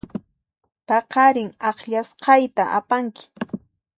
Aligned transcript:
Paqarin 0.87 1.49
akllasqayta 1.69 2.63
apanki. 2.79 3.23